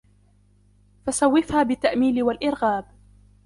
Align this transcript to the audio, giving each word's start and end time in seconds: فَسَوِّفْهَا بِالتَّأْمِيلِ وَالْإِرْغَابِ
فَسَوِّفْهَا 1.05 1.63
بِالتَّأْمِيلِ 1.63 2.23
وَالْإِرْغَابِ 2.23 2.85